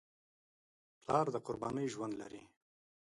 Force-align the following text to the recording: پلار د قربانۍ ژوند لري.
پلار 1.01 1.25
د 1.31 1.35
قربانۍ 1.47 1.87
ژوند 1.93 2.13
لري. 2.21 2.43